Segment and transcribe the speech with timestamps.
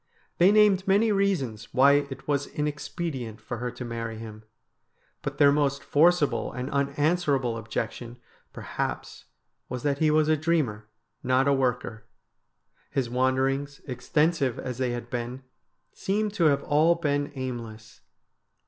[0.39, 4.41] They named many reasons why it was inexpedient for her to marry him,
[5.21, 8.17] but their most forcible and unanswerable objection
[8.51, 9.25] per haps
[9.69, 10.87] was that he was a dreamer,
[11.21, 12.05] not a worker.
[12.89, 15.43] His wander ings, extensive as they had been,
[15.93, 18.01] seemed to have all been aimless.